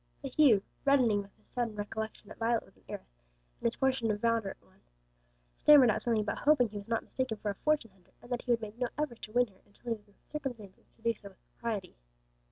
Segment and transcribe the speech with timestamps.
[0.23, 3.21] But Hugh, reddening with the sudden recollection that Violet was an heiress,
[3.59, 4.81] and his portion a very moderate one,
[5.57, 8.41] stammered out something about hoping he was not mistaken for a fortune hunter, and that
[8.41, 11.13] he would make no effort to win her until he was in circumstances to do
[11.13, 11.97] so with propriety.